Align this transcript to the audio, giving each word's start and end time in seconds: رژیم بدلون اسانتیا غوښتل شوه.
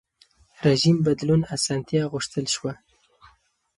رژیم 0.65 0.97
بدلون 1.05 1.41
اسانتیا 1.55 2.03
غوښتل 2.11 2.45
شوه. 2.55 2.73